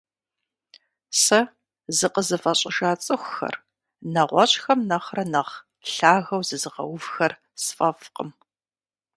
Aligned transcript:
Сэ 1.21 1.39
зыкъызыфӏэщӏыжа 1.97 2.91
цӏыхухэр, 3.03 3.55
нэгъуэщӏхэм 4.13 4.79
нэхърэ 4.89 5.23
нэхъ 5.33 5.53
лъагэу 5.93 6.41
зызыгъэувхэр 6.47 7.33
сфӏэфӏкъым. 7.63 8.29